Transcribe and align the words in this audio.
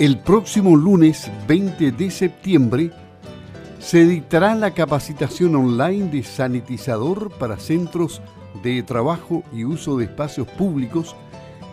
El 0.00 0.16
próximo 0.16 0.76
lunes 0.76 1.30
20 1.46 1.92
de 1.92 2.10
septiembre 2.10 2.90
se 3.80 4.06
dictará 4.06 4.54
la 4.54 4.70
capacitación 4.70 5.54
online 5.54 6.10
de 6.10 6.22
sanitizador 6.22 7.30
para 7.32 7.58
centros 7.58 8.22
de 8.62 8.82
trabajo 8.82 9.44
y 9.52 9.66
uso 9.66 9.98
de 9.98 10.06
espacios 10.06 10.48
públicos 10.48 11.14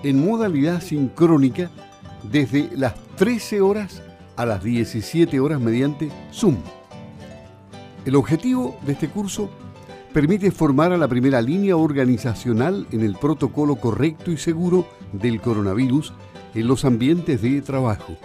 en 0.04 0.26
modalidad 0.26 0.82
sincrónica 0.82 1.72
desde 2.30 2.70
las 2.76 2.96
13 3.16 3.62
horas 3.62 4.02
a 4.36 4.46
las 4.46 4.62
17 4.62 5.40
horas 5.40 5.62
mediante 5.62 6.12
Zoom. 6.34 6.58
El 8.04 8.18
objetivo 8.18 8.78
de 8.86 8.92
este 8.92 9.08
curso 9.08 9.50
permite 10.12 10.52
formar 10.52 10.92
a 10.92 10.98
la 10.98 11.08
primera 11.08 11.42
línea 11.42 11.78
organizacional 11.78 12.88
en 12.92 13.06
el 13.06 13.16
protocolo 13.16 13.78
correcto 13.78 14.32
y 14.32 14.38
seguro 14.38 14.86
del 15.14 15.40
coronavirus 15.40 16.12
en 16.54 16.68
los 16.68 16.86
ambientes 16.86 17.42
de 17.42 17.62
trabajo. 17.62 18.18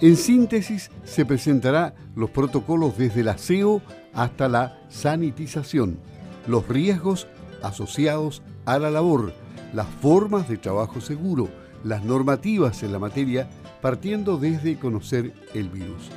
En 0.00 0.16
síntesis, 0.16 0.90
se 1.04 1.24
presentará 1.24 1.94
los 2.16 2.30
protocolos 2.30 2.98
desde 2.98 3.20
el 3.20 3.28
aseo 3.28 3.82
hasta 4.12 4.48
la 4.48 4.78
sanitización, 4.88 5.98
los 6.46 6.66
riesgos 6.68 7.28
asociados 7.62 8.42
a 8.64 8.78
la 8.78 8.90
labor, 8.90 9.32
las 9.72 9.86
formas 9.86 10.48
de 10.48 10.56
trabajo 10.56 11.00
seguro, 11.00 11.48
las 11.84 12.04
normativas 12.04 12.82
en 12.82 12.92
la 12.92 12.98
materia, 12.98 13.48
partiendo 13.80 14.38
desde 14.38 14.78
conocer 14.78 15.32
el 15.54 15.68
virus. 15.68 16.10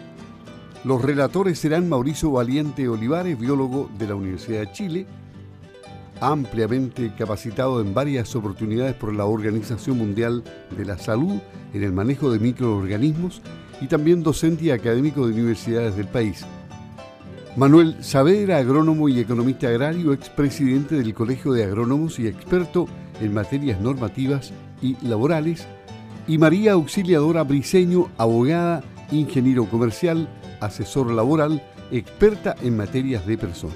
Los 0.84 1.02
relatores 1.02 1.58
serán 1.58 1.90
Mauricio 1.90 2.32
Valiente 2.32 2.88
Olivares, 2.88 3.40
biólogo 3.40 3.90
de 3.98 4.08
la 4.08 4.16
Universidad 4.16 4.60
de 4.62 4.72
Chile, 4.72 5.08
ampliamente 6.22 7.12
capacitado 7.18 7.82
en 7.82 7.94
varias 7.94 8.36
oportunidades 8.36 8.96
por 8.96 9.14
la 9.14 9.26
Organización 9.26 9.98
Mundial 9.98 10.44
de 10.78 10.86
la 10.86 10.98
Salud 10.98 11.40
en 11.74 11.84
el 11.84 11.92
manejo 11.92 12.32
de 12.32 12.40
microorganismos 12.40 13.42
y 13.82 13.88
también 13.88 14.24
docente 14.24 14.66
y 14.66 14.72
académico 14.72 15.28
de 15.28 15.34
universidades 15.34 15.96
del 15.98 16.08
país. 16.08 16.46
Manuel 17.58 17.96
Saavedra, 18.02 18.58
agrónomo 18.58 19.08
y 19.08 19.20
economista 19.20 19.68
agrario, 19.68 20.12
expresidente 20.12 20.96
del 20.96 21.14
Colegio 21.14 21.54
de 21.54 21.64
Agrónomos 21.64 22.20
y 22.20 22.28
experto 22.28 22.86
en 23.22 23.34
materias 23.34 23.80
normativas 23.80 24.52
y 24.82 24.98
laborales, 25.06 25.66
y 26.28 26.38
María 26.38 26.74
Auxiliadora 26.74 27.44
Briseño, 27.44 28.10
abogada, 28.18 28.84
ingeniero 29.12 29.66
comercial, 29.70 30.28
asesor 30.60 31.12
laboral, 31.12 31.62
experta 31.92 32.56
en 32.62 32.76
materias 32.76 33.26
de 33.26 33.38
personas. 33.38 33.76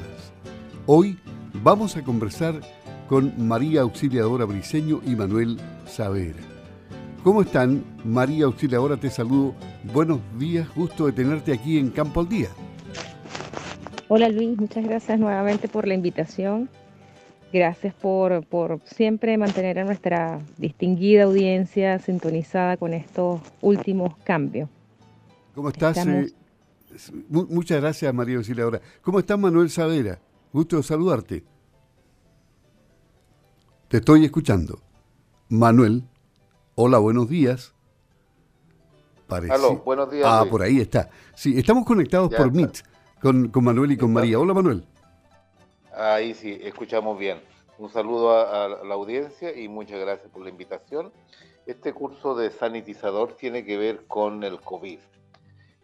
Hoy 0.86 1.18
vamos 1.54 1.98
a 1.98 2.04
conversar 2.04 2.62
con 3.08 3.34
María 3.48 3.82
Auxiliadora 3.82 4.46
Briseño 4.46 5.02
y 5.06 5.16
Manuel 5.16 5.58
Saavedra. 5.88 6.42
¿Cómo 7.24 7.42
están? 7.42 7.84
María 8.06 8.46
Auxiliadora, 8.46 8.98
te 8.98 9.10
saludo. 9.10 9.56
Buenos 9.94 10.20
días, 10.38 10.68
gusto 10.74 11.06
de 11.06 11.12
tenerte 11.12 11.52
aquí 11.52 11.78
en 11.78 11.90
Campo 11.90 12.22
al 12.22 12.30
Día. 12.30 12.50
Hola 14.08 14.30
Luis, 14.30 14.58
muchas 14.58 14.84
gracias 14.84 15.20
nuevamente 15.20 15.68
por 15.68 15.88
la 15.88 15.94
invitación. 15.94 16.70
Gracias 17.52 17.96
por, 17.96 18.46
siempre 18.86 19.38
mantener 19.38 19.80
a 19.80 19.84
nuestra 19.84 20.40
distinguida 20.58 21.24
audiencia 21.24 21.98
sintonizada 21.98 22.78
con 22.78 22.94
estos 22.94 23.42
últimos 23.62 24.16
cambios. 24.24 24.70
¿Cómo 25.56 25.70
estás? 25.70 26.06
Eh, 26.06 26.32
muchas 27.28 27.82
gracias 27.82 28.14
María 28.14 28.38
Auxiliadora. 28.38 28.82
¿Cómo 29.02 29.20
estás 29.20 29.38
Manuel 29.38 29.70
Savera? 29.70 30.20
Gusto 30.52 30.78
de 30.78 30.84
saludarte. 30.84 31.44
Te 33.88 33.98
estoy 33.98 34.26
escuchando. 34.26 34.80
Manuel, 35.48 36.04
hola, 36.76 36.98
buenos 36.98 37.30
días. 37.30 37.74
Aló, 39.30 39.78
buenos 39.78 40.12
días. 40.12 40.26
Ah, 40.28 40.46
por 40.50 40.64
ahí 40.64 40.80
está. 40.80 41.10
Sí, 41.36 41.58
estamos 41.58 41.86
conectados 41.86 42.34
por 42.34 42.52
Meet 42.52 42.80
con, 43.22 43.52
Manuel 43.64 43.92
y 43.92 43.98
con 43.98 44.12
María. 44.12 44.40
Hola, 44.40 44.56
Manuel. 44.56 44.84
Ahí 45.94 46.34
sí, 46.34 46.60
escuchamos 46.64 47.20
bien. 47.20 47.40
Un 47.78 47.90
saludo 47.92 48.32
a, 48.32 48.84
la 48.84 48.94
audiencia 48.96 49.56
y 49.56 49.68
muchas 49.68 50.00
gracias 50.00 50.32
por 50.32 50.44
la 50.44 50.50
invitación. 50.50 51.12
Este 51.68 51.94
curso 51.94 52.34
de 52.36 52.50
sanitizador 52.50 53.36
tiene 53.36 53.64
que 53.66 53.78
ver 53.78 54.08
con 54.08 54.44
el 54.44 54.60
COVID. 54.60 55.00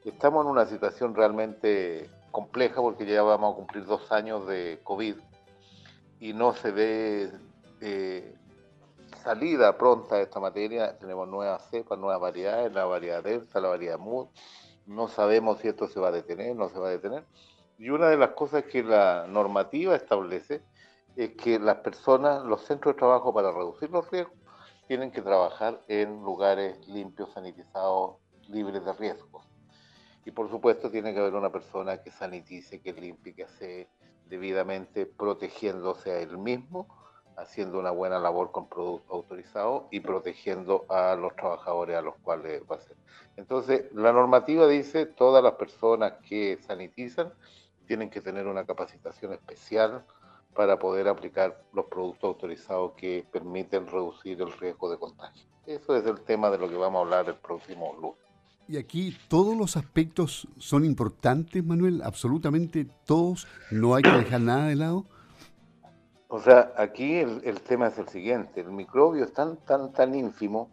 Estamos 0.06 0.44
en 0.44 0.52
una 0.52 0.66
situación 0.66 1.14
realmente 1.14 2.10
compleja 2.36 2.82
porque 2.82 3.06
ya 3.06 3.24
vamos 3.24 3.54
a 3.54 3.56
cumplir 3.56 3.86
dos 3.86 4.12
años 4.12 4.46
de 4.46 4.82
COVID 4.84 5.16
y 6.20 6.34
no 6.34 6.54
se 6.54 6.72
ve 6.72 7.32
eh, 7.80 8.36
salida 9.24 9.78
pronta 9.78 10.18
de 10.18 10.24
esta 10.24 10.42
materia. 10.42 10.98
Tenemos 10.98 11.30
nuevas 11.30 11.70
cepas, 11.70 11.98
nuevas 11.98 12.20
variedades, 12.20 12.74
la 12.74 12.84
variedad 12.84 13.24
Delta, 13.24 13.62
la 13.62 13.70
variedad 13.70 13.98
MUD 13.98 14.28
no 14.86 15.08
sabemos 15.08 15.60
si 15.60 15.68
esto 15.68 15.88
se 15.88 16.00
va 16.00 16.10
a 16.10 16.12
detener, 16.12 16.56
no 16.56 16.70
se 16.70 16.80
va 16.80 16.88
a 16.88 16.92
detener. 16.92 17.24
Y 17.78 17.90
una 17.90 18.10
de 18.10 18.18
las 18.18 18.32
cosas 18.32 18.64
que 18.66 18.84
la 18.84 19.26
normativa 19.28 19.96
establece 19.96 20.62
es 21.16 21.32
que 21.32 21.60
las 21.60 21.78
personas, 21.78 22.44
los 22.44 22.62
centros 22.62 22.96
de 22.96 23.00
trabajo 23.00 23.34
para 23.34 23.52
reducir 23.52 23.90
los 23.90 24.10
riesgos, 24.12 24.38
tienen 24.88 25.12
que 25.12 25.22
trabajar 25.22 25.82
en 25.88 26.24
lugares 26.24 26.88
limpios, 26.88 27.32
sanitizados, 27.34 28.18
libres 28.48 28.86
de 28.86 28.94
riesgos. 28.94 29.44
Y 30.26 30.32
por 30.32 30.50
supuesto 30.50 30.90
tiene 30.90 31.14
que 31.14 31.20
haber 31.20 31.36
una 31.36 31.52
persona 31.52 32.02
que 32.02 32.12
sanitice, 32.12 32.82
que 32.82 32.94
limpie, 32.94 33.34
que 33.34 33.44
hace 33.44 33.88
debidamente 34.28 35.06
protegiéndose 35.06 36.12
a 36.12 36.20
él 36.20 36.38
mismo 36.38 36.88
haciendo 37.38 37.80
una 37.80 37.92
buena 37.92 38.20
labor 38.20 38.52
con 38.52 38.68
productos 38.68 39.12
autorizados 39.12 39.84
y 39.92 40.00
protegiendo 40.00 40.86
a 40.90 41.16
los 41.16 41.36
trabajadores 41.36 41.98
a 41.98 42.02
los 42.02 42.16
cuales 42.18 42.62
va 42.70 42.78
a 42.78 42.80
ser. 42.80 42.96
Entonces, 43.36 43.92
la 43.94 44.14
normativa 44.14 44.68
dice 44.68 45.06
todas 45.06 45.44
las 45.44 45.54
personas 45.54 46.14
que 46.28 46.58
sanitizan 46.66 47.34
tienen 47.86 48.10
que 48.10 48.22
tener 48.22 48.48
una 48.48 48.66
capacitación 48.66 49.34
especial 49.34 50.06
para 50.54 50.80
poder 50.80 51.08
aplicar 51.08 51.62
los 51.74 51.86
productos 51.86 52.30
autorizados 52.30 52.94
que 52.94 53.26
permiten 53.30 53.86
reducir 53.88 54.42
el 54.42 54.52
riesgo 54.54 54.90
de 54.90 54.98
contagio. 54.98 55.46
Eso 55.66 55.96
es 55.96 56.06
el 56.06 56.22
tema 56.22 56.50
de 56.50 56.58
lo 56.58 56.70
que 56.70 56.78
vamos 56.78 57.00
a 57.00 57.02
hablar 57.04 57.28
el 57.28 57.36
próximo 57.36 57.94
lunes. 58.00 58.25
Y 58.68 58.78
aquí 58.78 59.16
todos 59.28 59.56
los 59.56 59.78
aspectos 59.78 60.48
son 60.58 60.86
importantes, 60.86 61.64
Manuel, 61.64 62.02
absolutamente 62.04 62.88
todos, 63.06 63.48
no 63.70 63.94
hay 63.94 64.02
que 64.02 64.12
dejar 64.12 64.42
nada 64.42 64.68
de 64.68 64.76
lado. 64.76 65.06
O 66.28 66.40
sea, 66.40 66.74
aquí 66.76 67.18
el, 67.18 67.62
tema 67.62 67.88
es 67.88 67.98
el 68.00 68.08
siguiente, 68.08 68.62
el 68.62 68.72
microbio 68.72 69.24
es 69.24 69.34
tan, 69.34 69.58
tan, 69.58 69.94
tan 69.94 70.16
ínfimo 70.16 70.72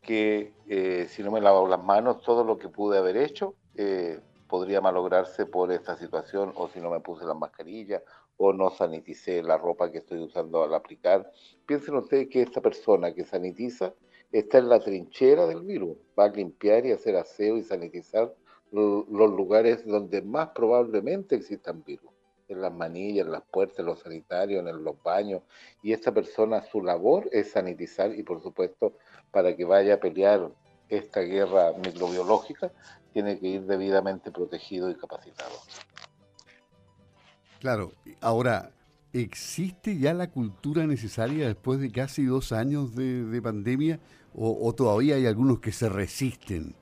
que 0.00 0.52
eh, 0.68 1.06
si 1.10 1.22
no 1.22 1.30
me 1.30 1.40
lavo 1.40 1.68
las 1.68 1.84
manos, 1.84 2.22
todo 2.22 2.44
lo 2.44 2.58
que 2.58 2.68
pude 2.68 2.98
haber 2.98 3.16
hecho 3.18 3.54
eh, 3.76 4.20
podría 4.48 4.80
malograrse 4.80 5.46
por 5.46 5.70
esta 5.72 5.96
situación, 5.96 6.52
o 6.54 6.68
si 6.68 6.80
no 6.80 6.90
me 6.90 7.00
puse 7.00 7.24
la 7.26 7.34
mascarilla, 7.34 8.02
o 8.36 8.52
no 8.52 8.70
saniticé 8.70 9.42
la 9.42 9.58
ropa 9.58 9.90
que 9.90 9.98
estoy 9.98 10.20
usando 10.20 10.62
al 10.62 10.74
aplicar. 10.74 11.30
Piensen 11.66 11.96
ustedes 11.96 12.28
que 12.28 12.42
esta 12.42 12.60
persona 12.60 13.12
que 13.14 13.24
sanitiza 13.24 13.94
está 14.32 14.58
en 14.58 14.68
la 14.68 14.80
trinchera 14.80 15.46
del 15.46 15.62
virus, 15.62 15.96
va 16.18 16.24
a 16.24 16.28
limpiar 16.28 16.84
y 16.86 16.92
hacer 16.92 17.16
aseo 17.16 17.56
y 17.56 17.62
sanitizar 17.62 18.34
los 18.72 19.08
lugares 19.08 19.86
donde 19.86 20.20
más 20.22 20.48
probablemente 20.48 21.36
existan 21.36 21.84
virus 21.84 22.10
en 22.48 22.60
las 22.60 22.72
manillas, 22.72 23.26
en 23.26 23.32
las 23.32 23.42
puertas, 23.42 23.78
en 23.78 23.86
los 23.86 24.00
sanitarios, 24.00 24.66
en 24.66 24.84
los 24.84 25.02
baños. 25.02 25.42
Y 25.82 25.92
esta 25.92 26.12
persona, 26.12 26.62
su 26.62 26.82
labor 26.82 27.28
es 27.32 27.52
sanitizar 27.52 28.14
y, 28.14 28.22
por 28.22 28.42
supuesto, 28.42 28.94
para 29.30 29.56
que 29.56 29.64
vaya 29.64 29.94
a 29.94 30.00
pelear 30.00 30.50
esta 30.88 31.20
guerra 31.20 31.72
microbiológica, 31.72 32.72
tiene 33.12 33.38
que 33.38 33.46
ir 33.46 33.62
debidamente 33.62 34.30
protegido 34.30 34.90
y 34.90 34.94
capacitado. 34.96 35.54
Claro, 37.60 37.92
ahora, 38.20 38.72
¿existe 39.14 39.96
ya 39.96 40.12
la 40.12 40.30
cultura 40.30 40.86
necesaria 40.86 41.46
después 41.46 41.80
de 41.80 41.90
casi 41.92 42.24
dos 42.24 42.52
años 42.52 42.94
de, 42.96 43.40
pandemia 43.40 44.00
o, 44.34 44.74
todavía 44.74 45.14
hay 45.14 45.26
algunos 45.26 45.60
que 45.60 45.70
se 45.70 45.88
resisten? 45.88 46.74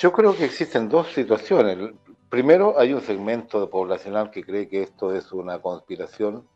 Yo 0.00 0.12
creo 0.12 0.36
que 0.36 0.44
existen 0.44 0.88
dos 0.88 1.12
situaciones. 1.12 1.94
Primero, 2.28 2.78
hay 2.78 2.92
un 2.92 3.00
segmento 3.00 3.60
de 3.60 3.68
poblacional 3.68 4.30
que 4.30 4.42
cree 4.42 4.68
que 4.68 4.82
esto 4.82 5.14
es 5.14 5.32
una 5.32 5.60
conspiración 5.60 6.46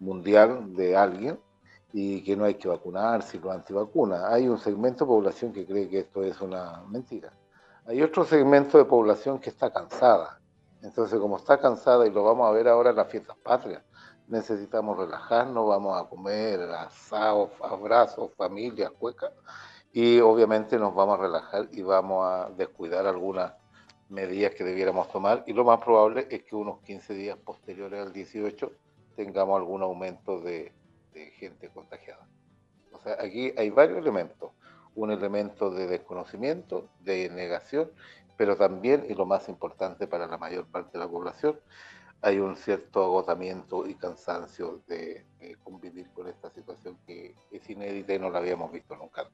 mundial 0.00 0.74
de 0.74 0.96
alguien 0.96 1.38
y 1.92 2.22
que 2.24 2.36
no 2.36 2.44
hay 2.44 2.54
que 2.54 2.66
vacunarse, 2.66 3.38
los 3.38 3.54
antivacunas. 3.54 4.24
Hay 4.24 4.48
un 4.48 4.58
segmento 4.58 5.04
de 5.04 5.08
población 5.08 5.52
que 5.52 5.64
cree 5.64 5.88
que 5.88 6.00
esto 6.00 6.24
es 6.24 6.40
una 6.40 6.82
mentira. 6.88 7.32
Hay 7.86 8.02
otro 8.02 8.24
segmento 8.24 8.78
de 8.78 8.84
población 8.84 9.38
que 9.38 9.50
está 9.50 9.72
cansada. 9.72 10.40
Entonces, 10.84 11.18
como 11.18 11.38
está 11.38 11.58
cansada, 11.58 12.06
y 12.06 12.10
lo 12.10 12.22
vamos 12.22 12.46
a 12.46 12.52
ver 12.52 12.68
ahora 12.68 12.90
en 12.90 12.96
las 12.96 13.08
fiestas 13.08 13.36
patrias, 13.38 13.82
necesitamos 14.28 14.98
relajarnos, 14.98 15.66
vamos 15.66 16.00
a 16.00 16.06
comer 16.06 16.60
asados, 16.60 17.50
abrazos, 17.62 18.30
familias, 18.36 18.90
cuecas, 18.90 19.32
y 19.92 20.20
obviamente 20.20 20.78
nos 20.78 20.94
vamos 20.94 21.18
a 21.18 21.22
relajar 21.22 21.68
y 21.72 21.82
vamos 21.82 22.26
a 22.26 22.50
descuidar 22.50 23.06
algunas 23.06 23.54
medidas 24.10 24.54
que 24.54 24.64
debiéramos 24.64 25.10
tomar 25.10 25.42
y 25.46 25.54
lo 25.54 25.64
más 25.64 25.78
probable 25.80 26.26
es 26.30 26.42
que 26.42 26.54
unos 26.54 26.80
15 26.82 27.14
días 27.14 27.38
posteriores 27.38 28.00
al 28.00 28.12
18 28.12 28.70
tengamos 29.16 29.56
algún 29.56 29.82
aumento 29.82 30.40
de, 30.40 30.72
gente 31.38 31.68
contagiada. 31.68 32.26
O 32.92 32.98
sea, 32.98 33.16
aquí 33.20 33.54
hay 33.56 33.70
varios 33.70 33.98
elementos. 33.98 34.50
un 34.96 35.10
elemento 35.10 35.70
de 35.70 35.86
desconocimiento, 35.86 36.88
de 37.00 37.28
negación, 37.30 37.90
pero 38.36 38.56
también, 38.56 39.06
y 39.08 39.14
lo 39.14 39.26
más 39.26 39.48
importante 39.48 40.06
para 40.06 40.26
la 40.26 40.38
mayor 40.38 40.66
parte 40.66 40.98
de 40.98 41.04
la 41.04 41.10
población, 41.10 41.58
hay 42.22 42.38
un 42.38 42.56
cierto 42.56 43.04
agotamiento 43.04 43.86
y 43.86 43.94
cansancio 43.94 44.82
de, 44.88 45.26
convivir 45.62 46.08
con 46.14 46.26
esta 46.26 46.50
situación 46.50 46.96
que 47.06 47.34
es 47.50 47.68
inédita 47.68 48.14
y 48.14 48.18
no 48.18 48.30
la 48.30 48.38
habíamos 48.38 48.72
visto 48.72 48.96
nunca. 48.96 49.28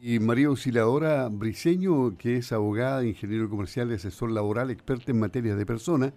Y 0.00 0.18
María 0.18 0.48
Auxiliadora 0.48 1.28
Briseño, 1.28 2.18
que 2.18 2.38
es 2.38 2.50
abogada, 2.50 3.04
ingeniero 3.04 3.48
comercial 3.48 3.92
asesor 3.92 4.32
laboral, 4.32 4.70
experta 4.72 5.12
en 5.12 5.20
materia 5.20 5.54
de 5.54 5.64
personas, 5.64 6.12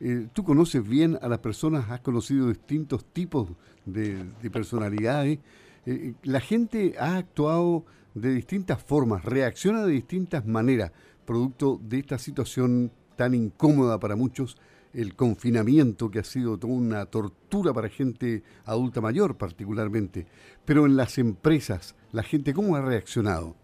eh, 0.00 0.26
tú 0.32 0.42
conoces 0.42 0.86
bien 0.86 1.18
a 1.22 1.28
las 1.28 1.38
personas, 1.38 1.88
has 1.90 2.00
conocido 2.00 2.48
distintos 2.48 3.04
tipos 3.04 3.48
de, 3.84 4.24
personalidades. 4.50 5.38
Eh, 5.86 6.14
la 6.24 6.40
gente 6.40 6.94
ha 6.98 7.16
actuado 7.16 7.84
de 8.14 8.30
distintas 8.30 8.82
formas, 8.82 9.24
reacciona 9.24 9.84
de 9.84 9.92
distintas 9.92 10.46
maneras, 10.46 10.92
producto 11.28 11.78
de 11.82 11.98
esta 11.98 12.16
situación 12.16 12.90
tan 13.16 13.34
incómoda 13.34 14.00
para 14.00 14.16
muchos 14.16 14.56
el 14.94 15.14
confinamiento 15.14 16.10
que 16.10 16.20
ha 16.20 16.24
sido 16.24 16.56
toda 16.56 16.72
una 16.72 17.04
tortura 17.04 17.74
para 17.74 17.90
gente 17.90 18.42
adulta 18.64 19.02
mayor 19.02 19.36
particularmente, 19.36 20.24
pero 20.64 20.86
en 20.86 20.96
las 20.96 21.18
empresas, 21.18 21.94
la 22.12 22.22
gente 22.22 22.54
cómo 22.54 22.76
ha 22.76 22.80
reaccionado? 22.80 23.54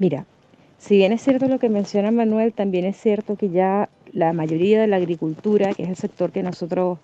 Mira, 0.00 0.26
si 0.78 0.96
bien 0.96 1.12
es 1.12 1.22
cierto 1.22 1.46
lo 1.46 1.60
que 1.60 1.68
menciona 1.68 2.10
Manuel, 2.10 2.52
también 2.52 2.84
es 2.84 2.96
cierto 2.96 3.36
que 3.36 3.50
ya 3.50 3.88
la 4.12 4.32
mayoría 4.32 4.80
de 4.80 4.88
la 4.88 4.96
agricultura, 4.96 5.72
que 5.72 5.84
es 5.84 5.88
el 5.88 5.96
sector 5.96 6.32
que 6.32 6.42
nosotros 6.42 6.98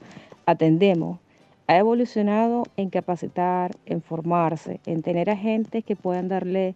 atendemos, 0.45 1.21
ha 1.69 1.79
evolucionado 1.79 2.65
en 2.77 2.91
capacitar, 2.91 3.77
en 3.87 4.03
formarse, 4.03 4.81
en 4.87 5.03
tener 5.03 5.31
agentes 5.31 5.85
que 5.85 5.95
puedan 5.95 6.27
darle 6.27 6.75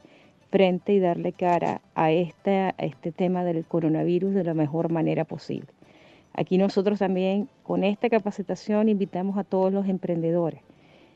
frente 0.51 0.95
y 0.95 1.01
darle 1.01 1.33
cara 1.33 1.81
a 1.95 2.11
este, 2.11 2.73
tema 3.15 3.45
del 3.45 3.65
coronavirus 3.65 4.35
de 4.35 4.45
la 4.45 4.55
mejor 4.55 4.91
manera 4.91 5.25
posible. 5.25 5.69
Aquí 6.33 6.57
nosotros 6.59 7.01
también 7.01 7.49
con 7.63 7.85
esta 7.85 8.09
capacitación 8.09 8.89
invitamos 8.89 9.37
a 9.39 9.45
todos 9.45 9.73
los 9.73 9.89
emprendedores, 9.89 10.61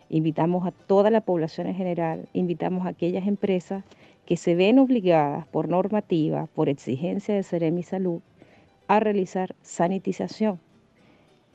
invitamos 0.08 0.66
a 0.66 0.72
toda 0.72 1.10
la 1.10 1.20
población 1.20 1.66
en 1.68 1.74
general, 1.74 2.28
invitamos 2.32 2.86
a 2.86 2.90
aquellas 2.90 3.26
empresas 3.26 3.84
que 4.26 4.36
se 4.36 4.54
ven 4.54 4.78
obligadas 4.78 5.46
por 5.46 5.68
normativa, 5.68 6.46
por 6.54 6.68
exigencia 6.68 7.34
de 7.34 7.42
Seremi 7.42 7.82
Salud, 7.82 8.20
a 8.88 9.00
realizar 9.00 9.54
sanitización. 9.62 10.60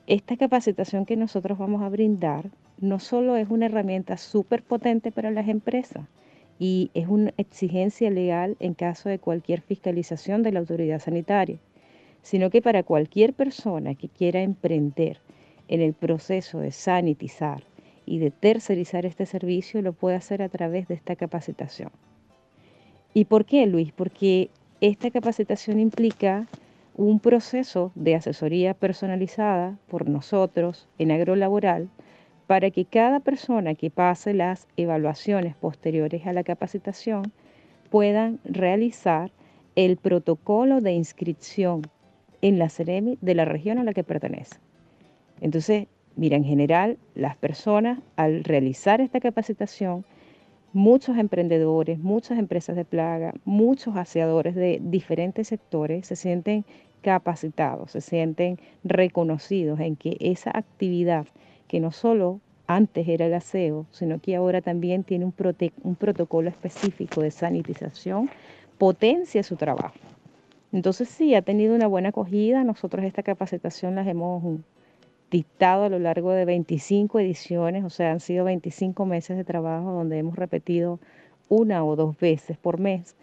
Esta 0.07 0.37
capacitación 0.37 1.05
que 1.05 1.17
nosotros 1.17 1.57
vamos 1.57 1.81
a 1.83 1.89
brindar 1.89 2.49
no 2.79 2.99
solo 2.99 3.35
es 3.35 3.49
una 3.49 3.65
herramienta 3.65 4.17
súper 4.17 4.63
potente 4.63 5.11
para 5.11 5.31
las 5.31 5.47
empresas 5.49 6.05
y 6.59 6.91
es 6.93 7.07
una 7.07 7.33
exigencia 7.37 8.09
legal 8.09 8.57
en 8.59 8.73
caso 8.73 9.09
de 9.09 9.19
cualquier 9.19 9.61
fiscalización 9.61 10.43
de 10.43 10.51
la 10.51 10.59
autoridad 10.59 10.99
sanitaria, 10.99 11.59
sino 12.21 12.49
que 12.49 12.61
para 12.61 12.83
cualquier 12.83 13.33
persona 13.33 13.95
que 13.95 14.09
quiera 14.09 14.41
emprender 14.41 15.19
en 15.67 15.81
el 15.81 15.93
proceso 15.93 16.59
de 16.59 16.71
sanitizar 16.71 17.63
y 18.05 18.19
de 18.19 18.31
tercerizar 18.31 19.05
este 19.05 19.25
servicio, 19.25 19.81
lo 19.81 19.93
puede 19.93 20.15
hacer 20.15 20.41
a 20.41 20.49
través 20.49 20.87
de 20.87 20.95
esta 20.95 21.15
capacitación. 21.15 21.91
¿Y 23.13 23.25
por 23.25 23.45
qué, 23.45 23.65
Luis? 23.65 23.91
Porque 23.91 24.49
esta 24.81 25.11
capacitación 25.11 25.79
implica 25.79 26.47
un 26.95 27.19
proceso 27.19 27.91
de 27.95 28.15
asesoría 28.15 28.73
personalizada 28.73 29.77
por 29.87 30.09
nosotros 30.09 30.87
en 30.97 31.11
agrolaboral 31.11 31.89
para 32.47 32.71
que 32.71 32.85
cada 32.85 33.19
persona 33.19 33.75
que 33.75 33.91
pase 33.91 34.33
las 34.33 34.67
evaluaciones 34.77 35.55
posteriores 35.55 36.25
a 36.25 36.33
la 36.33 36.43
capacitación 36.43 37.33
puedan 37.89 38.39
realizar 38.45 39.31
el 39.75 39.97
protocolo 39.97 40.81
de 40.81 40.93
inscripción 40.93 41.83
en 42.41 42.57
la 42.57 42.69
CEREMI 42.69 43.17
de 43.21 43.35
la 43.35 43.45
región 43.45 43.77
a 43.77 43.83
la 43.83 43.93
que 43.93 44.03
pertenece. 44.03 44.55
Entonces, 45.41 45.87
mira, 46.15 46.37
en 46.37 46.45
general, 46.45 46.97
las 47.15 47.35
personas 47.35 47.99
al 48.15 48.43
realizar 48.43 49.01
esta 49.01 49.19
capacitación, 49.19 50.05
muchos 50.73 51.17
emprendedores, 51.17 51.99
muchas 51.99 52.39
empresas 52.39 52.75
de 52.75 52.85
plaga, 52.85 53.33
muchos 53.45 53.95
aseadores 53.97 54.55
de 54.55 54.79
diferentes 54.81 55.49
sectores 55.49 56.07
se 56.07 56.15
sienten 56.15 56.65
capacitados, 57.01 57.91
se 57.91 58.01
sienten 58.01 58.57
reconocidos 58.83 59.79
en 59.79 59.95
que 59.95 60.17
esa 60.19 60.51
actividad 60.53 61.27
que 61.67 61.79
no 61.79 61.91
solo 61.91 62.39
antes 62.67 63.07
era 63.07 63.25
el 63.25 63.33
aseo, 63.33 63.85
sino 63.91 64.19
que 64.19 64.35
ahora 64.35 64.61
también 64.61 65.03
tiene 65.03 65.25
un, 65.25 65.95
protocolo 65.95 66.49
específico 66.49 67.21
de 67.21 67.31
sanitización, 67.31 68.29
potencia 68.77 69.41
su 69.43 69.55
trabajo. 69.55 69.95
Entonces 70.73 71.07
sí, 71.07 71.33
ha 71.33 71.41
tenido 71.41 71.73
una 71.73 71.87
buena 71.87 72.09
acogida. 72.09 72.63
Nosotros 72.63 73.05
esta 73.05 73.23
capacitación 73.23 73.95
las 73.95 74.05
hemos 74.07 74.59
dictado 75.31 75.85
a 75.85 75.89
lo 75.89 75.99
largo 75.99 76.31
de 76.31 76.45
25 76.45 77.19
ediciones, 77.19 77.83
o 77.83 77.89
sea, 77.89 78.11
han 78.11 78.19
sido 78.19 78.45
25 78.45 79.05
meses 79.05 79.37
de 79.37 79.43
trabajo 79.43 79.91
donde 79.91 80.17
hemos 80.19 80.35
repetido 80.35 80.99
una 81.49 81.83
o 81.83 81.95
dos 81.95 82.17
veces 82.17 82.57
por 82.57 82.79
mes 82.79 83.15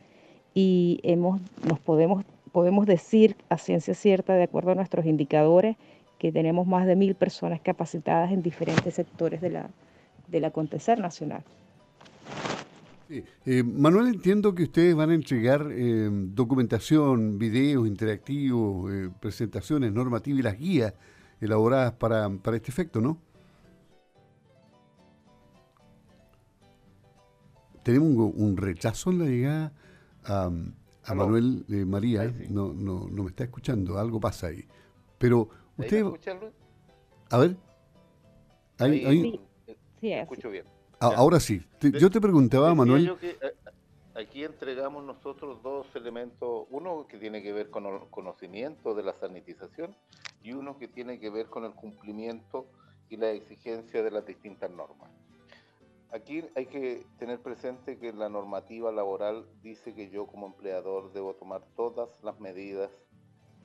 y 0.54 1.00
hemos, 1.02 1.40
nos 1.66 1.78
podemos, 1.80 2.24
podemos 2.52 2.86
decir 2.86 3.36
a 3.48 3.58
ciencia 3.58 3.94
cierta, 3.94 4.34
de 4.34 4.44
acuerdo 4.44 4.72
a 4.72 4.74
nuestros 4.74 5.06
indicadores, 5.06 5.76
que 6.24 6.32
tenemos 6.32 6.66
más 6.66 6.86
de 6.86 6.96
mil 6.96 7.14
personas 7.14 7.60
capacitadas 7.60 8.32
en 8.32 8.40
diferentes 8.40 8.94
sectores 8.94 9.42
de 9.42 9.50
la, 9.50 9.68
del 10.26 10.46
acontecer 10.46 10.98
nacional. 10.98 11.44
Eh, 13.10 13.62
Manuel, 13.62 14.06
entiendo 14.06 14.54
que 14.54 14.62
ustedes 14.62 14.94
van 14.94 15.10
a 15.10 15.14
entregar 15.14 15.68
eh, 15.70 16.08
documentación, 16.10 17.36
videos 17.38 17.86
interactivos, 17.86 18.90
eh, 18.90 19.10
presentaciones 19.20 19.92
normativas 19.92 20.38
y 20.38 20.42
las 20.42 20.58
guías 20.58 20.94
elaboradas 21.42 21.92
para, 21.92 22.30
este 22.54 22.70
efecto, 22.70 23.02
¿no? 23.02 23.18
Tenemos 27.82 28.32
un, 28.34 28.56
rechazo 28.56 29.10
en 29.10 29.18
la 29.18 29.24
llegada 29.26 29.72
a, 30.24 30.50
Manuel 31.14 31.66
María. 31.86 32.32
No, 32.48 32.72
no, 32.72 33.10
no 33.10 33.24
me 33.24 33.28
está 33.28 33.44
escuchando, 33.44 33.98
algo 33.98 34.18
pasa 34.18 34.46
ahí. 34.46 34.64
Pero 35.18 35.50
usted... 35.76 36.04
A 37.30 37.38
ver. 37.38 37.56
Ahí, 38.78 39.40
sí, 40.00 40.12
escucho 40.12 40.50
bien. 40.50 40.66
Ahora 41.00 41.40
sí, 41.40 41.62
yo 41.80 42.10
te 42.10 42.20
preguntaba, 42.20 42.74
Manuel. 42.74 43.16
Eh, 43.22 43.36
aquí 44.14 44.44
entregamos 44.44 45.04
nosotros 45.04 45.62
dos 45.62 45.86
elementos, 45.94 46.66
uno 46.70 47.06
que 47.06 47.18
tiene 47.18 47.42
que 47.42 47.52
ver 47.52 47.70
con 47.70 47.86
el 47.86 48.00
conocimiento 48.10 48.94
de 48.94 49.02
la 49.02 49.14
sanitización 49.14 49.96
y 50.42 50.52
uno 50.52 50.78
que 50.78 50.88
tiene 50.88 51.18
que 51.18 51.30
ver 51.30 51.46
con 51.46 51.64
el 51.64 51.72
cumplimiento 51.72 52.66
y 53.08 53.16
la 53.16 53.30
exigencia 53.30 54.02
de 54.02 54.10
las 54.10 54.26
distintas 54.26 54.70
normas. 54.70 55.10
Aquí 56.10 56.44
hay 56.54 56.66
que 56.66 57.04
tener 57.18 57.40
presente 57.40 57.98
que 57.98 58.12
la 58.12 58.28
normativa 58.28 58.92
laboral 58.92 59.46
dice 59.62 59.94
que 59.94 60.10
yo 60.10 60.26
como 60.26 60.46
empleador 60.46 61.12
debo 61.12 61.34
tomar 61.34 61.62
todas 61.76 62.22
las 62.22 62.38
medidas 62.38 62.90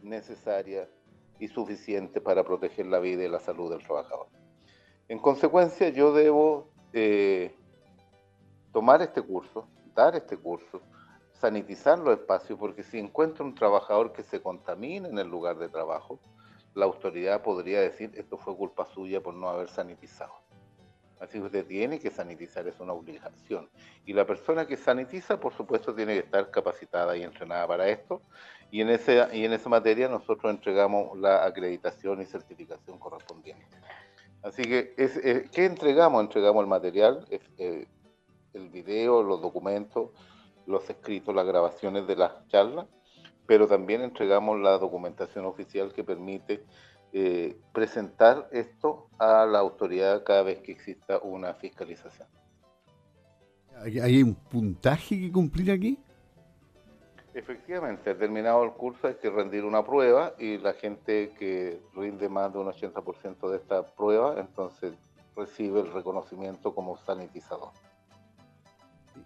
necesarias 0.02 0.90
y 1.40 1.48
suficientes 1.48 2.22
para 2.22 2.44
proteger 2.44 2.86
la 2.88 3.00
vida 3.00 3.24
y 3.24 3.30
la 3.30 3.40
salud 3.40 3.72
del 3.72 3.84
trabajador. 3.84 4.28
En 5.08 5.20
consecuencia, 5.20 5.90
yo 5.90 6.14
debo 6.14 6.70
eh, 6.94 7.56
tomar 8.72 9.02
este 9.02 9.22
curso, 9.22 9.68
dar 9.96 10.16
este 10.16 10.38
curso, 10.38 10.82
sanitizar 11.34 11.98
los 12.00 12.20
espacios, 12.20 12.60
porque 12.60 12.84
si 12.84 13.00
encuentra 13.00 13.44
un 13.44 13.56
trabajador 13.56 14.12
que 14.12 14.24
se 14.24 14.42
contamina 14.42 15.08
en 15.08 15.18
el 15.18 15.28
lugar 15.28 15.58
de 15.58 15.70
trabajo, 15.70 16.20
la 16.76 16.86
autoridad 16.86 17.42
podría 17.42 17.82
decir 17.82 18.12
esto 18.16 18.38
fue 18.38 18.56
culpa 18.56 18.86
suya 18.86 19.22
por 19.22 19.34
no 19.34 19.50
haber 19.50 19.70
sanitizado. 19.70 20.34
Así 21.20 21.38
que 21.40 21.46
usted 21.46 21.66
tiene 21.66 22.00
que 22.00 22.10
sanitizar, 22.10 22.68
es 22.68 22.80
una 22.80 22.94
obligación. 22.94 23.70
Y 24.06 24.14
la 24.14 24.26
persona 24.26 24.66
que 24.66 24.78
sanitiza, 24.78 25.40
por 25.40 25.54
supuesto, 25.54 25.94
tiene 25.94 26.14
que 26.14 26.20
estar 26.20 26.50
capacitada 26.50 27.18
y 27.18 27.24
entrenada 27.24 27.68
para 27.68 27.90
esto. 27.90 28.22
Y 28.72 28.82
en, 28.82 28.90
ese, 28.90 29.28
y 29.34 29.44
en 29.44 29.54
esa 29.54 29.68
materia 29.68 30.08
nosotros 30.08 30.52
entregamos 30.52 31.18
la 31.18 31.46
acreditación 31.46 32.22
y 32.22 32.26
certificación 32.26 32.98
correspondiente. 33.00 33.66
Así 34.42 34.62
que, 34.62 34.94
es, 34.96 35.18
eh, 35.18 35.50
¿qué 35.52 35.66
entregamos? 35.66 36.22
Entregamos 36.22 36.62
el 36.62 36.70
material, 36.70 37.26
eh, 37.30 37.86
el 38.54 38.70
video, 38.70 39.22
los 39.22 39.42
documentos, 39.42 40.12
los 40.66 40.90
escritos, 40.90 41.36
las 41.36 41.46
grabaciones 41.46 42.08
de 42.08 42.16
las 42.16 42.48
charlas, 42.48 42.86
pero 43.46 43.68
también 43.68 44.02
entregamos 44.02 44.60
la 44.60 44.78
documentación 44.78 45.46
oficial 45.46 45.92
que 45.92 46.04
permite 46.04 46.64
eh, 47.14 47.58
presentar 47.74 48.48
esto 48.52 49.10
a 49.18 49.46
la 49.46 49.60
autoridad 49.60 50.24
cada 50.24 50.44
vez 50.44 50.60
que 50.60 50.72
exista 50.72 51.20
una 51.20 51.54
fiscalización. 51.54 52.28
¿Hay 53.82 54.22
un 54.22 54.36
puntaje 54.36 55.20
que 55.20 55.32
cumplir 55.32 55.72
aquí? 55.72 55.98
Efectivamente, 57.34 58.16
terminado 58.16 58.64
el 58.64 58.72
curso 58.72 59.08
hay 59.08 59.16
que 59.16 59.30
rendir 59.30 59.64
una 59.64 59.86
prueba 59.86 60.34
y 60.38 60.58
la 60.58 60.74
gente 60.74 61.32
que 61.38 61.80
rinde 61.96 62.28
más 62.28 62.52
de 62.52 62.60
un 62.60 62.68
80% 62.68 63.50
de 63.50 63.58
esta 63.58 63.86
prueba, 63.96 64.40
entonces 64.40 64.94
recibe 65.36 65.82
el 65.82 65.94
reconocimiento 65.94 66.76
como 66.76 66.98
sanitizador. 66.98 67.72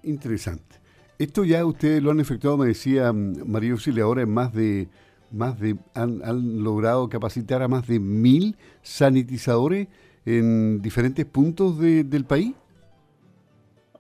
Interesante. 0.04 0.76
Esto 1.18 1.44
ya 1.46 1.66
ustedes 1.66 2.04
lo 2.04 2.12
han 2.12 2.20
efectuado, 2.20 2.58
me 2.58 2.68
decía 2.68 3.12
mm, 3.14 3.50
María 3.50 3.72
Auxilia, 3.72 4.04
ahora 4.04 4.22
en 4.22 4.30
más 4.30 4.54
de, 4.54 4.90
más 5.34 5.60
de, 5.60 5.76
han, 5.94 6.64
logrado 6.64 7.10
capacitar 7.10 7.62
a 7.62 7.68
más 7.68 7.88
de 7.88 8.00
mil 8.00 8.56
sanitizadores 8.82 9.88
en 10.26 10.82
diferentes 10.82 11.26
puntos 11.26 11.80
del 11.80 12.26
país. 12.26 12.54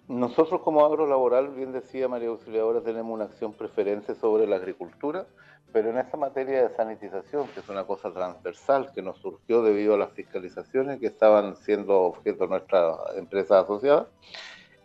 Nosotros 0.08 0.62
como 0.62 0.86
agrolaboral, 0.86 1.50
bien 1.50 1.72
decía 1.72 2.08
María 2.08 2.30
Auxiliadora, 2.30 2.82
tenemos 2.82 3.14
una 3.14 3.26
acción 3.26 3.54
preferente 3.54 4.16
sobre 4.16 4.46
la 4.48 4.58
agricultura, 4.58 5.26
pero 5.72 5.90
en 5.90 5.98
esta 5.98 6.18
materia 6.18 6.68
de 6.68 6.76
sanitización, 6.76 7.48
que 7.48 7.62
es 7.62 7.70
una 7.70 7.86
cosa 7.86 8.14
transversal 8.14 8.92
que 8.94 9.02
nos 9.02 9.18
surgió 9.18 9.64
debido 9.64 9.96
a 9.96 9.98
las 9.98 10.12
fiscalizaciones 10.12 11.00
que 11.00 11.08
estaban 11.08 11.56
siendo 11.56 12.02
objeto 12.02 12.44
de 12.44 12.50
nuestras 12.50 12.96
empresas 13.16 13.64
asociadas, 13.64 14.08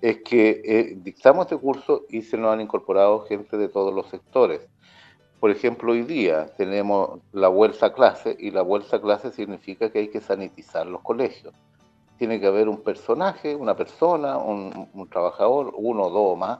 es 0.00 0.22
que 0.22 0.62
eh, 0.64 0.94
dictamos 0.96 1.46
este 1.46 1.58
curso 1.58 2.04
y 2.08 2.22
se 2.22 2.38
nos 2.38 2.52
han 2.52 2.60
incorporado 2.60 3.26
gente 3.26 3.56
de 3.56 3.68
todos 3.68 3.92
los 3.92 4.08
sectores. 4.08 4.60
Por 5.40 5.50
ejemplo, 5.50 5.92
hoy 5.92 6.02
día 6.02 6.46
tenemos 6.56 7.20
la 7.32 7.48
vuelta 7.48 7.86
a 7.86 7.92
clase 7.92 8.36
y 8.38 8.50
la 8.50 8.62
vuelta 8.62 8.96
a 8.96 9.00
clase 9.00 9.30
significa 9.30 9.90
que 9.90 10.00
hay 10.00 10.08
que 10.08 10.20
sanitizar 10.20 10.86
los 10.86 11.00
colegios. 11.02 11.54
Tiene 12.16 12.40
que 12.40 12.48
haber 12.48 12.68
un 12.68 12.82
personaje, 12.82 13.54
una 13.54 13.76
persona, 13.76 14.36
un, 14.36 15.08
trabajador, 15.08 15.72
uno 15.76 16.04
o 16.04 16.10
dos 16.10 16.36
más, 16.36 16.58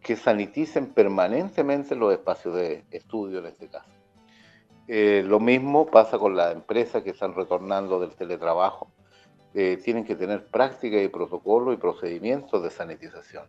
que 0.00 0.16
saniticen 0.16 0.94
permanentemente 0.94 1.94
los 1.94 2.12
espacios 2.12 2.54
de 2.54 2.84
estudio 2.90 3.40
en 3.40 3.46
este 3.46 3.68
caso. 3.68 3.90
Eh, 4.88 5.22
lo 5.26 5.40
mismo 5.40 5.86
pasa 5.86 6.18
con 6.18 6.36
las 6.36 6.54
empresas 6.54 7.02
que 7.02 7.10
están 7.10 7.34
retornando 7.34 8.00
del 8.00 8.14
teletrabajo 8.14 8.90
eh, 9.56 9.78
tienen 9.82 10.04
que 10.04 10.16
tener 10.16 10.46
práctica 10.46 11.00
y 11.00 11.06
protocolo 11.06 11.72
y 11.72 11.76
procedimientos 11.76 12.60
de 12.60 12.70
sanitización. 12.70 13.44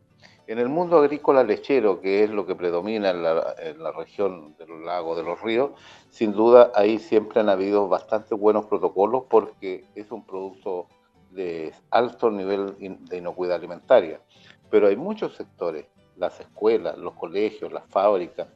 En 0.46 0.60
el 0.60 0.70
mundo 0.70 1.00
agrícola 1.00 1.44
lechero, 1.44 2.00
que 2.00 2.24
es 2.24 2.30
lo 2.30 2.46
que 2.46 2.54
predomina 2.54 3.10
en 3.10 3.24
la, 3.24 3.92
región 3.92 4.56
de 4.58 4.68
los 4.68 4.82
lagos, 4.82 5.18
de 5.18 5.24
los 5.24 5.42
ríos, 5.42 5.72
sin 6.12 6.34
duda 6.34 6.72
ahí 6.76 7.00
siempre 7.00 7.40
han 7.40 7.50
habido 7.50 7.88
bastante 7.88 8.36
buenos 8.36 8.66
protocolos 8.68 9.24
porque 9.28 9.86
es 9.96 10.12
un 10.12 10.24
producto 10.24 10.88
de 11.32 11.74
alto 11.90 12.30
nivel 12.30 12.76
de 12.78 13.18
inocuidad 13.18 13.56
alimentaria. 13.56 14.22
Pero 14.70 14.88
hay 14.88 14.96
muchos 14.96 15.36
sectores, 15.36 15.88
las 16.18 16.40
escuelas, 16.40 17.00
los 17.00 17.16
colegios, 17.16 17.74
las 17.74 17.88
fábricas, 17.88 18.48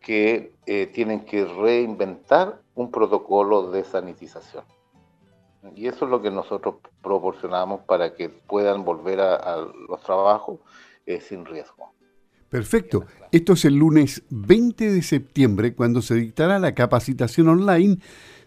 que 0.00 0.54
eh, 0.66 0.86
tienen 0.86 1.24
que 1.24 1.44
reinventar 1.44 2.60
un 2.74 2.90
protocolo 2.90 3.70
de 3.70 3.84
sanitización. 3.84 4.64
Y 5.76 5.86
eso 5.86 6.04
es 6.04 6.10
lo 6.10 6.22
que 6.22 6.30
nosotros 6.30 6.76
proporcionamos 7.02 7.82
para 7.82 8.14
que 8.14 8.28
puedan 8.28 8.84
volver 8.84 9.20
a, 9.20 9.56
los 9.88 10.02
trabajos 10.02 10.60
eh, 11.06 11.20
sin 11.20 11.44
riesgo. 11.44 11.92
Perfecto. 12.48 13.04
Esto 13.30 13.52
es 13.52 13.64
el 13.64 13.74
lunes 13.76 14.24
20 14.30 14.90
de 14.90 15.02
septiembre 15.02 15.74
cuando 15.74 16.02
se 16.02 16.16
dictará 16.16 16.58
la 16.58 16.74
capacitación 16.74 17.48
online 17.48 17.98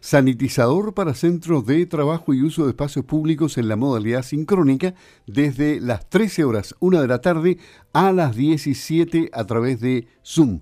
sanitizador 0.01 0.93
para 0.93 1.13
centros 1.13 1.65
de 1.65 1.85
trabajo 1.85 2.33
y 2.33 2.41
uso 2.41 2.65
de 2.65 2.71
espacios 2.71 3.05
públicos 3.05 3.57
en 3.57 3.69
la 3.69 3.77
modalidad 3.77 4.23
sincrónica 4.23 4.93
desde 5.25 5.79
las 5.79 6.09
13 6.09 6.43
horas 6.43 6.75
1 6.81 7.01
de 7.01 7.07
la 7.07 7.21
tarde 7.21 7.57
a 7.93 8.11
las 8.11 8.35
17 8.35 9.29
a 9.31 9.45
través 9.45 9.79
de 9.79 10.07
Zoom. 10.25 10.59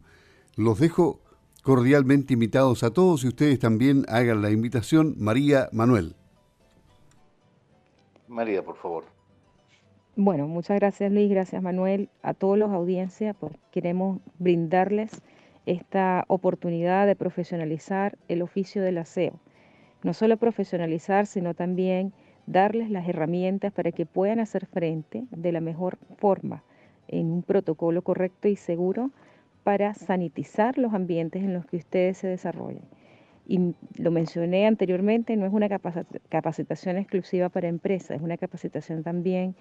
Los 0.55 0.79
dejo 0.79 1.21
cordialmente 1.63 2.35
invitados 2.35 2.83
a 2.83 2.91
todos 2.91 3.23
y 3.23 3.29
ustedes 3.29 3.57
también 3.57 4.05
hagan 4.07 4.43
la 4.43 4.51
invitación. 4.51 5.15
María 5.17 5.69
Manuel. 5.71 6.15
María, 8.31 8.63
por 8.63 8.77
favor. 8.77 9.03
Bueno, 10.15 10.47
muchas 10.47 10.79
gracias 10.79 11.11
Luis, 11.11 11.29
gracias 11.29 11.61
Manuel, 11.61 12.09
a 12.21 12.33
todos 12.33 12.57
los 12.57 12.71
audiencias, 12.71 13.35
pues 13.39 13.53
queremos 13.71 14.19
brindarles 14.39 15.21
esta 15.65 16.25
oportunidad 16.27 17.07
de 17.07 17.15
profesionalizar 17.15 18.17
el 18.27 18.41
oficio 18.41 18.81
del 18.81 18.97
aseo. 18.97 19.39
No 20.03 20.13
solo 20.13 20.37
profesionalizar, 20.37 21.27
sino 21.27 21.53
también 21.53 22.13
darles 22.47 22.89
las 22.89 23.07
herramientas 23.07 23.71
para 23.71 23.91
que 23.91 24.05
puedan 24.05 24.39
hacer 24.39 24.65
frente 24.65 25.25
de 25.31 25.51
la 25.51 25.61
mejor 25.61 25.97
forma 26.17 26.63
en 27.07 27.31
un 27.31 27.43
protocolo 27.43 28.01
correcto 28.01 28.47
y 28.47 28.55
seguro 28.55 29.11
para 29.63 29.93
sanitizar 29.93 30.77
los 30.77 30.93
ambientes 30.93 31.43
en 31.43 31.53
los 31.53 31.65
que 31.65 31.77
ustedes 31.77 32.17
se 32.17 32.27
desarrollen 32.27 32.83
y 33.51 33.75
lo 34.01 34.11
mencioné 34.11 34.65
anteriormente, 34.65 35.35
no 35.35 35.45
es 35.45 35.51
una 35.51 35.67
capacitación 35.67 36.97
exclusiva 36.97 37.49
para 37.49 37.67
empresas, 37.67 38.11
es 38.15 38.21
una 38.21 38.37
capacitación 38.37 39.03
también 39.03 39.55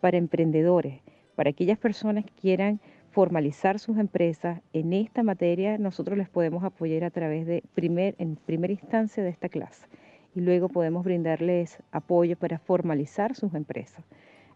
para 0.00 0.16
emprendedores, 0.16 1.00
para 1.36 1.50
aquellas 1.50 1.78
personas 1.78 2.24
que 2.24 2.32
quieran 2.32 2.80
formalizar 3.12 3.78
sus 3.78 3.98
empresas 3.98 4.62
en 4.72 4.92
esta 4.92 5.22
materia, 5.22 5.78
nosotros 5.78 6.18
les 6.18 6.28
podemos 6.28 6.64
apoyar 6.64 7.04
a 7.04 7.10
través 7.10 7.46
de 7.46 7.62
primer, 7.72 8.16
en 8.18 8.34
primera 8.34 8.72
instancia 8.72 9.22
de 9.22 9.30
esta 9.30 9.48
clase 9.48 9.86
y 10.34 10.40
luego 10.40 10.68
podemos 10.68 11.04
brindarles 11.04 11.78
apoyo 11.92 12.36
para 12.36 12.58
formalizar 12.58 13.36
sus 13.36 13.54
empresas. 13.54 14.04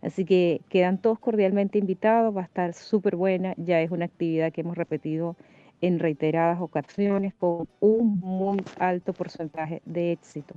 Así 0.02 0.24
que 0.24 0.62
quedan 0.68 0.98
todos 0.98 1.20
cordialmente 1.20 1.78
invitados, 1.78 2.36
va 2.36 2.40
a 2.40 2.44
estar 2.44 2.74
súper 2.74 3.14
buena, 3.14 3.54
ya 3.56 3.80
es 3.82 3.92
una 3.92 4.06
actividad 4.06 4.52
que 4.52 4.62
hemos 4.62 4.76
repetido 4.76 5.36
en 5.80 5.98
reiteradas 5.98 6.60
ocasiones 6.60 7.34
con 7.34 7.68
un 7.80 8.18
muy 8.20 8.58
alto 8.78 9.12
porcentaje 9.12 9.82
de 9.84 10.12
éxito. 10.12 10.54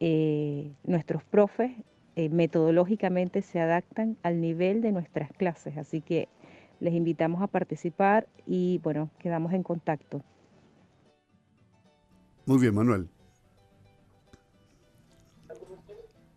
Eh, 0.00 0.72
nuestros 0.84 1.22
profes 1.24 1.72
eh, 2.16 2.28
metodológicamente 2.28 3.42
se 3.42 3.60
adaptan 3.60 4.16
al 4.22 4.40
nivel 4.40 4.82
de 4.82 4.92
nuestras 4.92 5.32
clases, 5.32 5.76
así 5.76 6.00
que 6.00 6.28
les 6.80 6.94
invitamos 6.94 7.42
a 7.42 7.46
participar 7.46 8.26
y 8.46 8.78
bueno, 8.82 9.10
quedamos 9.18 9.52
en 9.52 9.62
contacto. 9.62 10.22
Muy 12.46 12.58
bien, 12.58 12.74
Manuel. 12.74 13.08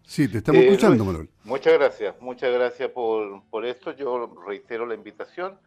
Sí, 0.04 0.28
te 0.28 0.40
estamos 0.40 0.62
eh, 0.62 0.68
escuchando, 0.68 1.06
Manuel. 1.06 1.30
Muchas 1.44 1.74
gracias, 1.74 2.16
muchas 2.22 2.54
gracias 2.54 2.90
por, 2.92 3.44
por 3.50 3.66
esto. 3.66 3.94
Yo 3.94 4.32
reitero 4.46 4.86
la 4.86 4.94
invitación 4.94 5.58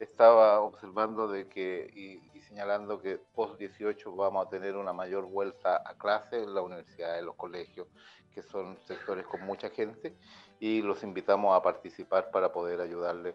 estaba 0.00 0.60
observando 0.60 1.28
de 1.28 1.46
que 1.46 1.90
y, 1.94 2.40
señalando 2.40 3.00
que 3.00 3.20
post 3.34 3.58
18 3.58 4.16
vamos 4.16 4.46
a 4.46 4.50
tener 4.50 4.76
una 4.76 4.92
mayor 4.92 5.26
vuelta 5.26 5.82
a 5.84 5.94
clase 5.94 6.42
en 6.42 6.52
la 6.52 6.62
universidad, 6.62 7.18
en 7.18 7.26
los 7.26 7.36
colegios, 7.36 7.86
que 8.34 8.42
son 8.42 8.76
sectores 8.86 9.24
con 9.26 9.44
mucha 9.44 9.70
gente, 9.70 10.16
y 10.58 10.82
los 10.82 11.04
invitamos 11.04 11.56
a 11.56 11.62
participar 11.62 12.30
para 12.30 12.50
poder 12.50 12.80
ayudarles 12.80 13.34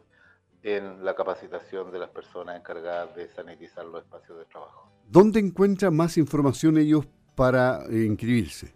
en 0.64 1.06
la 1.06 1.16
capacitación 1.16 1.92
de 1.92 2.00
las 2.00 2.10
personas 2.10 2.58
encargadas 2.58 3.16
de 3.16 3.28
sanitizar 3.30 3.86
los 3.86 4.04
espacios 4.04 4.40
de 4.40 4.46
trabajo. 4.46 4.90
¿Dónde 5.08 5.40
encuentran 5.40 5.96
más 5.96 6.18
información 6.18 6.78
ellos 6.78 7.08
para 7.36 7.86
eh, 7.90 8.06
inscribirse? 8.06 8.74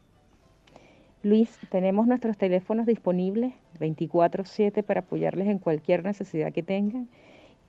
Luis, 1.23 1.49
tenemos 1.69 2.07
nuestros 2.07 2.37
teléfonos 2.37 2.85
disponibles 2.85 3.53
24/7 3.79 4.83
para 4.83 5.01
apoyarles 5.01 5.47
en 5.47 5.59
cualquier 5.59 6.03
necesidad 6.03 6.53
que 6.53 6.63
tengan 6.63 7.09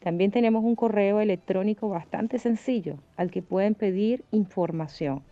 también 0.00 0.30
tenemos 0.30 0.64
un 0.64 0.76
correo 0.76 1.20
electrónico 1.20 1.88
bastante 1.88 2.38
sencillo 2.38 2.98
al 3.16 3.30
que 3.30 3.42
pueden 3.42 3.74
pedir 3.74 4.24
información. 4.30 5.22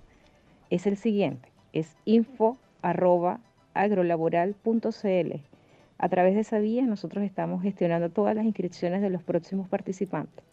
Es 0.71 0.87
el 0.87 0.97
siguiente, 0.97 1.49
es 1.73 1.97
info 2.05 2.59
agrolaboral.cl. 2.83 5.41
A 6.01 6.09
través 6.09 6.35
de 6.35 6.41
esa 6.41 6.59
vía 6.59 6.87
nosotros 6.87 7.25
estamos 7.25 7.63
gestionando 7.63 8.11
todas 8.11 8.37
las 8.37 8.45
inscripciones 8.45 9.03
de 9.03 9.11
los 9.11 9.23
próximos 9.23 9.69
participantes. 9.69 10.45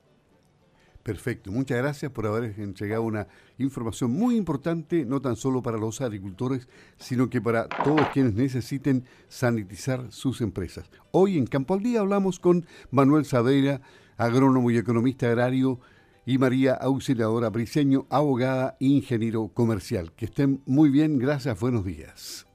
Perfecto, 1.03 1.51
muchas 1.51 1.77
gracias 1.77 2.11
por 2.11 2.25
haber 2.25 2.59
entregado 2.59 3.03
una 3.03 3.27
información 3.59 4.11
muy 4.11 4.37
importante, 4.37 5.05
no 5.05 5.21
tan 5.21 5.35
solo 5.35 5.61
para 5.61 5.77
los 5.77 6.01
agricultores, 6.01 6.67
sino 6.97 7.29
que 7.29 7.41
para 7.41 7.67
todos 7.67 8.07
quienes 8.11 8.33
necesiten 8.33 9.03
sanitizar 9.27 10.11
sus 10.11 10.41
empresas. 10.41 10.89
Hoy 11.11 11.37
en 11.37 11.45
Campo 11.45 11.75
al 11.75 11.83
Día 11.83 11.99
hablamos 11.99 12.39
con 12.39 12.65
Manuel 12.89 13.25
Sadeira, 13.25 13.81
agrónomo 14.17 14.71
y 14.71 14.77
economista 14.77 15.27
agrario, 15.27 15.79
y 16.25 16.37
María 16.37 16.73
Auxiliadora 16.73 17.49
Briceño, 17.49 18.07
abogada 18.09 18.77
e 18.79 18.85
ingeniero 18.85 19.49
comercial. 19.49 20.11
Que 20.13 20.25
estén 20.25 20.61
muy 20.65 20.89
bien, 20.89 21.19
gracias, 21.19 21.59
buenos 21.59 21.85
días. 21.85 22.47